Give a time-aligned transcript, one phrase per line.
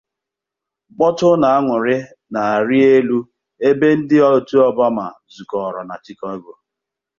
[0.91, 1.95] mkpọtụ na añụrị
[2.33, 3.17] na-arị elu
[3.67, 6.53] ebe ndị otu Obama zukọrọ na Chicago.